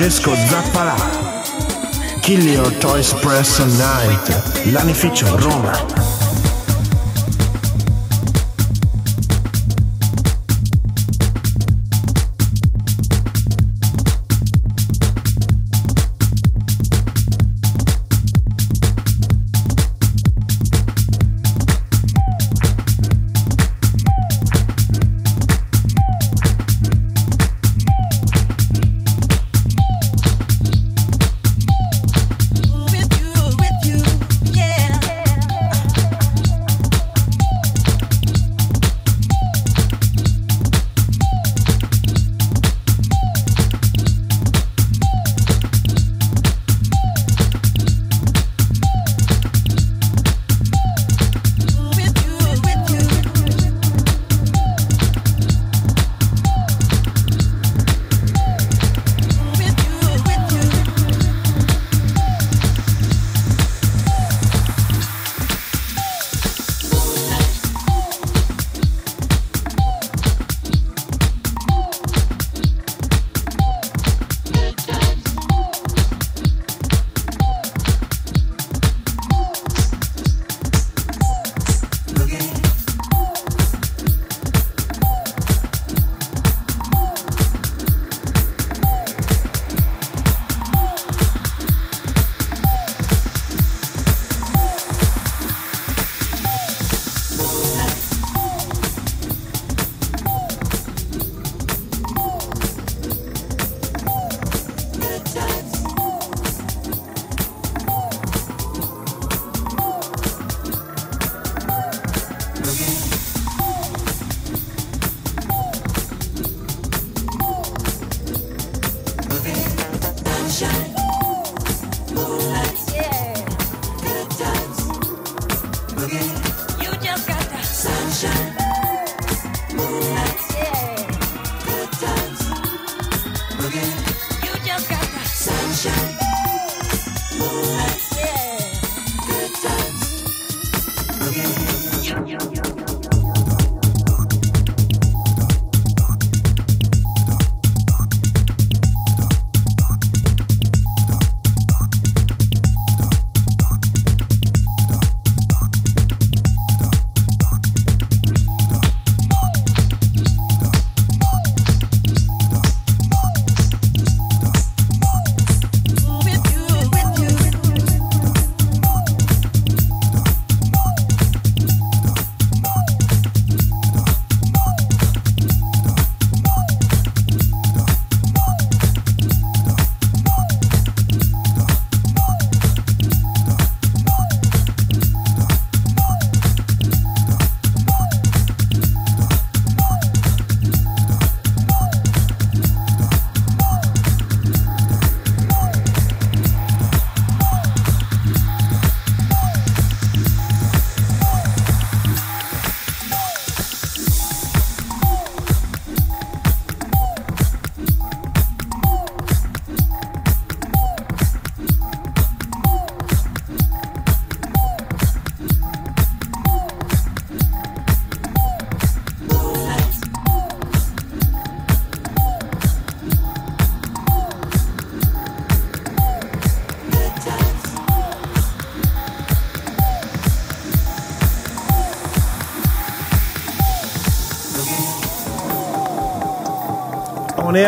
[0.00, 0.96] Francesco Zappalà.
[2.22, 5.99] Kill Your Toys Press Night, Lanificio, Roma.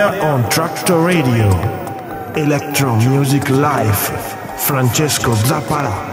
[0.03, 1.49] Air on Tractor Radio.
[2.35, 4.11] Electro Music Live.
[4.57, 6.12] Francesco Zappalà.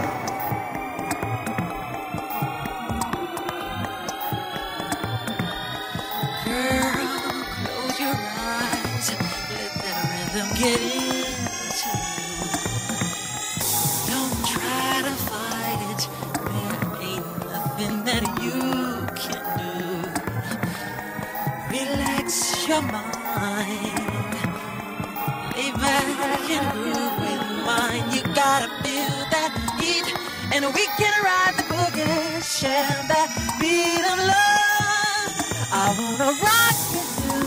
[30.62, 33.28] And we can ride the boogie, share that
[33.60, 35.32] beat of love.
[35.72, 37.44] I wanna rock with you,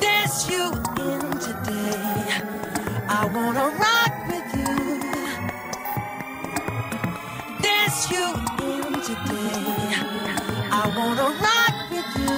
[0.00, 0.64] dance you
[1.06, 2.24] in today.
[3.08, 4.74] I wanna rock with you,
[7.62, 8.26] dance you
[8.70, 9.88] in today.
[10.80, 12.36] I wanna rock with you,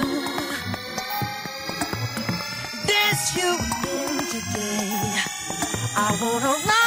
[2.85, 3.49] dance you
[3.95, 4.91] in today.
[5.99, 6.86] I wanna rock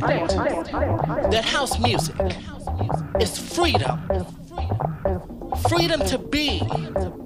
[0.00, 2.16] that house music
[3.20, 4.00] is freedom.
[5.68, 6.58] Freedom to be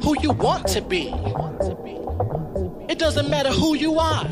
[0.02, 1.14] who you want to be.
[2.88, 4.26] It doesn't matter who you are.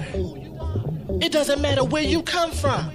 [1.20, 2.90] It doesn't matter where you come from.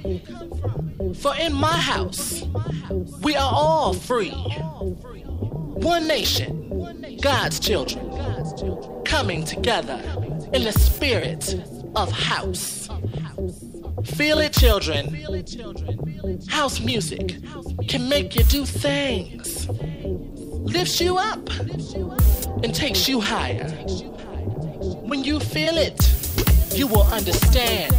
[1.16, 2.44] For in my house,
[3.22, 4.32] we are all free.
[4.32, 10.02] One nation, God's children, coming together
[10.54, 11.56] in the spirit
[11.96, 12.90] of house.
[14.06, 15.14] Feel it, children.
[16.50, 17.38] House music
[17.88, 21.50] can make you do things, lifts you up,
[22.64, 23.68] and takes you higher.
[25.02, 26.00] When you feel it,
[26.74, 27.94] you will understand.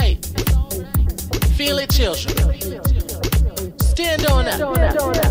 [0.00, 0.18] Hey,
[1.56, 2.34] feel it, children.
[3.80, 5.23] Stand on up.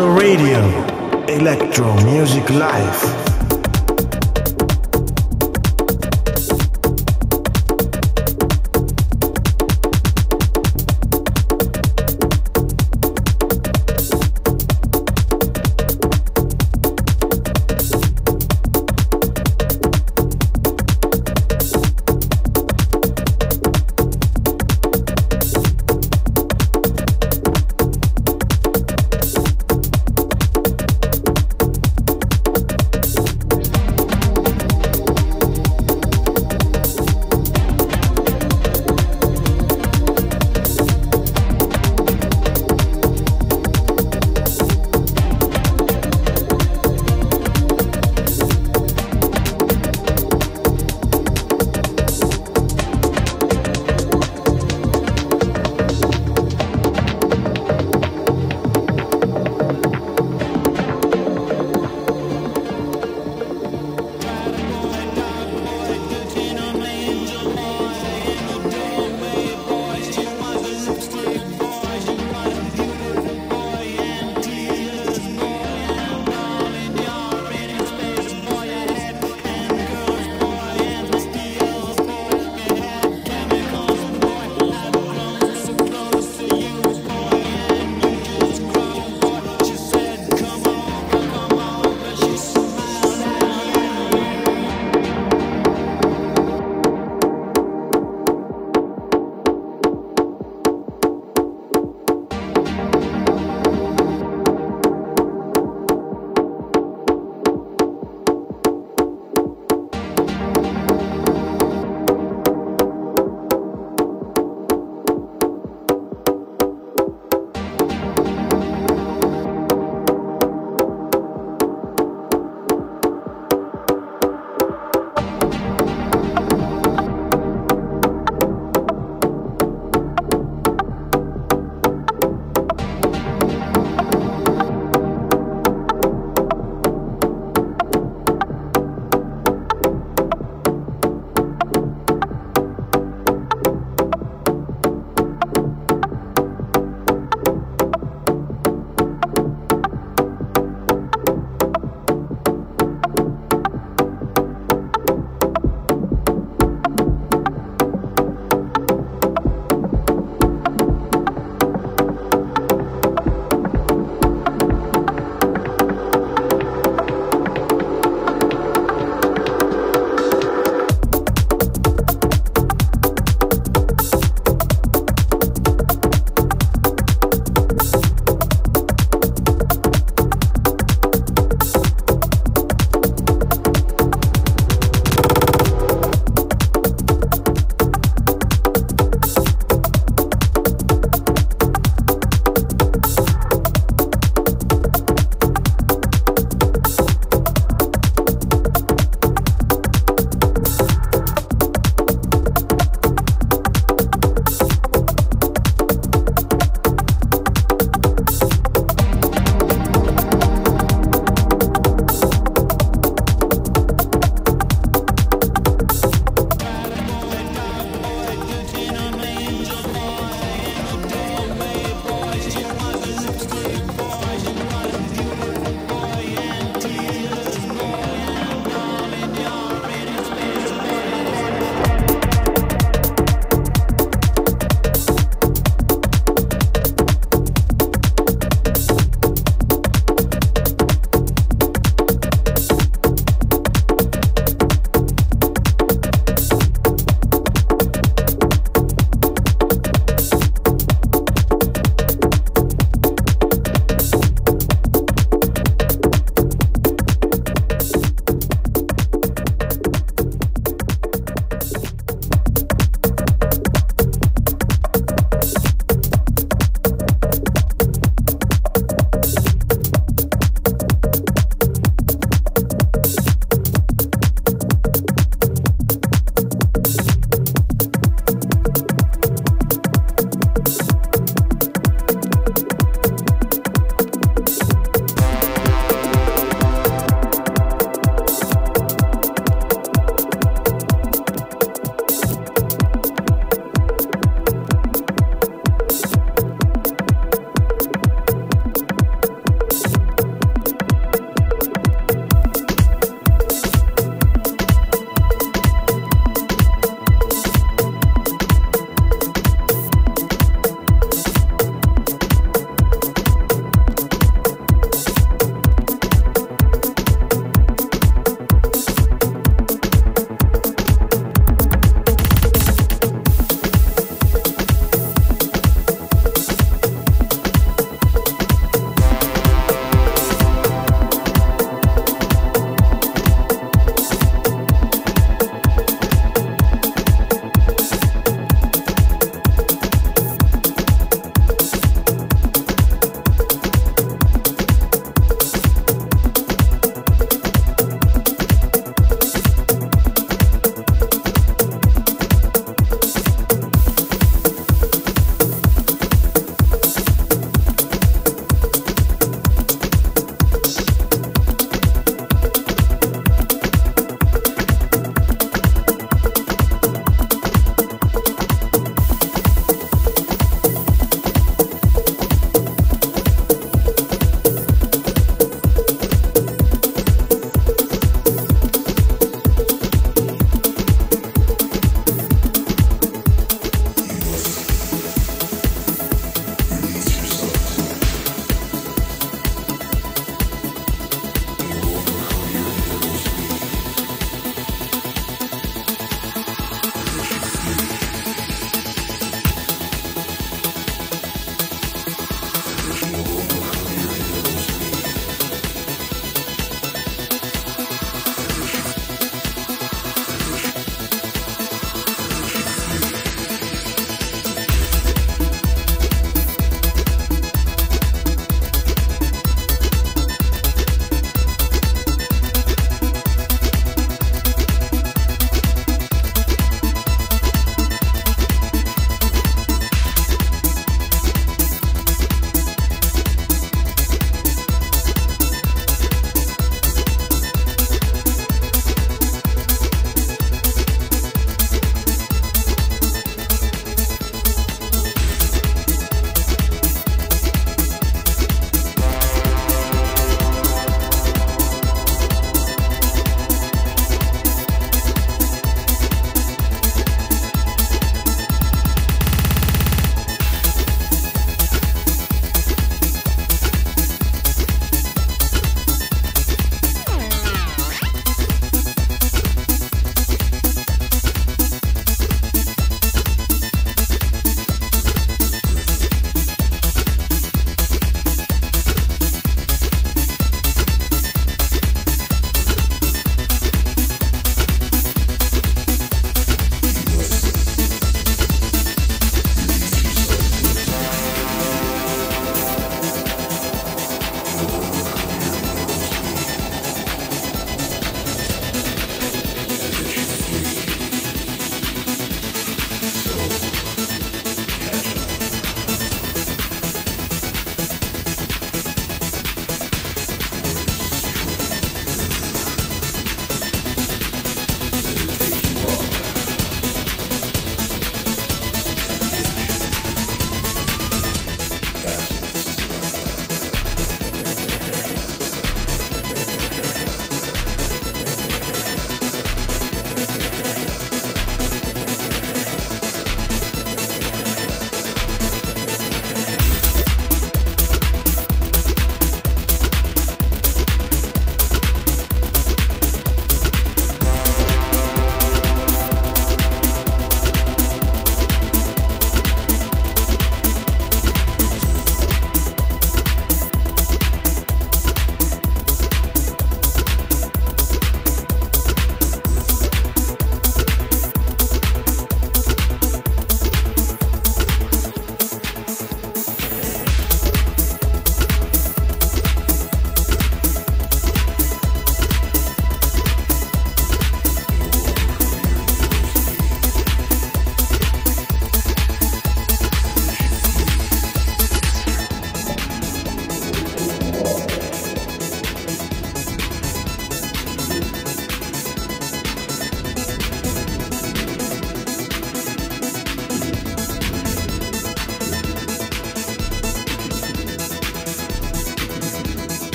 [0.00, 0.62] Radio,
[1.26, 3.29] Electro Music Live.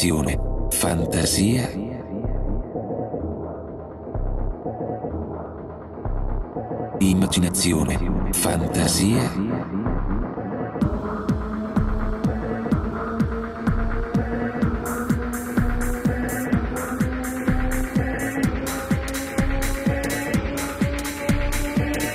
[0.00, 0.38] immaginazione,
[0.70, 1.68] fantasia.
[6.98, 7.98] Immaginazione,
[8.32, 9.30] fantasia.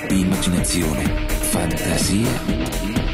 [0.08, 3.05] Immaginazione, fantasia.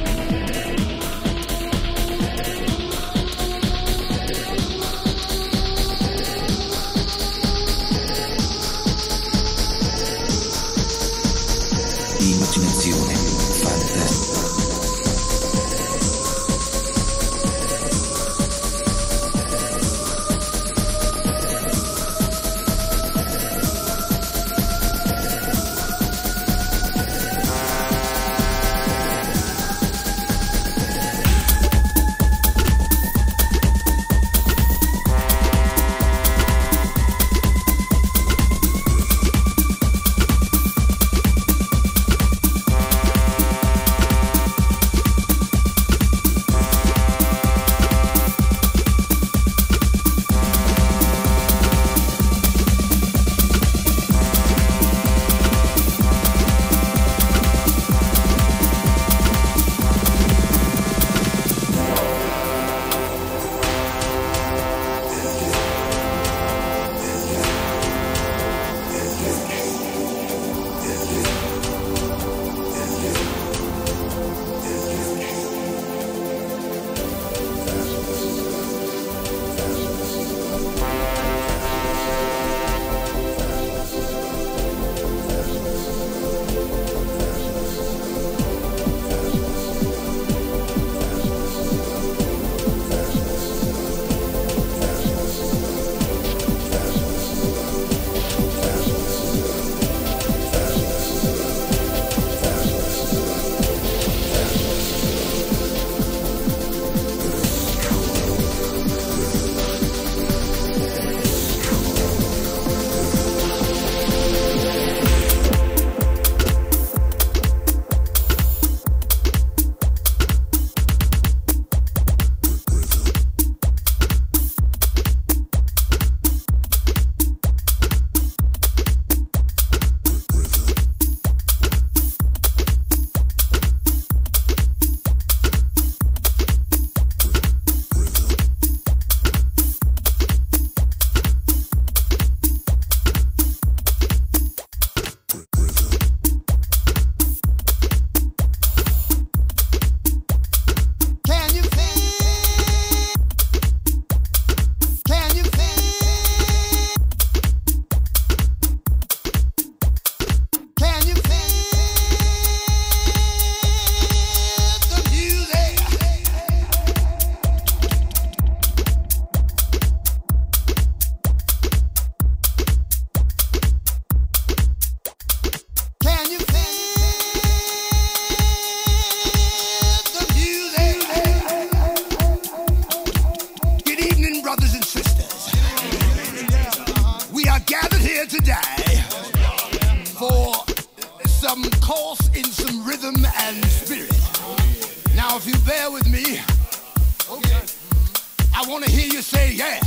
[198.72, 199.78] wanna hear you say yeah.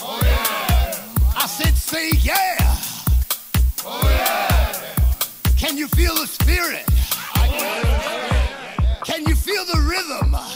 [0.00, 1.36] Oh yeah.
[1.36, 2.56] I said say yeah.
[3.84, 4.72] Oh yeah.
[5.58, 6.86] Can you feel the spirit?
[6.88, 9.02] Oh, yeah.
[9.04, 10.34] Can you feel the rhythm?
[10.34, 10.48] Oh,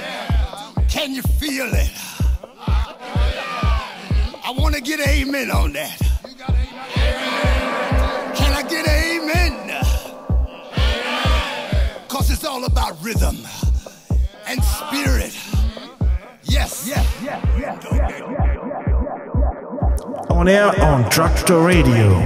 [0.00, 0.82] yeah.
[0.88, 1.92] Can you feel it?
[4.44, 6.00] I wanna get an amen on that.
[6.24, 6.66] Amen.
[8.34, 9.52] Can I get an amen?
[10.74, 12.08] amen?
[12.08, 13.38] Cause it's all about rhythm
[14.48, 15.55] and spirit.
[16.56, 16.88] Yes.
[16.88, 17.84] yes, yes.
[20.30, 22.18] On air on Tractor Radio,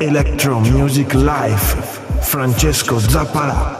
[0.00, 1.74] Electro Music Live,
[2.24, 3.79] Francesco Zappara.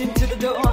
[0.00, 0.65] Into the door.